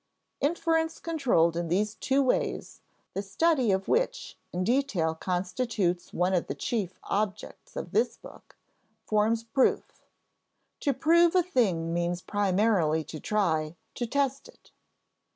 Inference 0.39 0.97
controlled 0.97 1.55
in 1.55 1.67
these 1.67 1.93
two 1.93 2.23
ways 2.23 2.81
(the 3.13 3.21
study 3.21 3.71
of 3.71 3.87
which 3.87 4.35
in 4.51 4.63
detail 4.63 5.13
constitutes 5.13 6.11
one 6.11 6.33
of 6.33 6.47
the 6.47 6.55
chief 6.55 6.97
objects 7.03 7.75
of 7.75 7.91
this 7.91 8.17
book) 8.17 8.57
forms 9.05 9.43
proof. 9.43 10.01
To 10.79 10.93
prove 10.95 11.35
a 11.35 11.43
thing 11.43 11.93
means 11.93 12.19
primarily 12.23 13.03
to 13.03 13.19
try, 13.19 13.75
to 13.93 14.07
test 14.07 14.47
it. 14.47 14.71